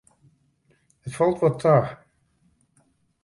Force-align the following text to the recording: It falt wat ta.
It 1.05 1.13
falt 1.17 1.39
wat 1.43 1.59
ta. 1.63 1.75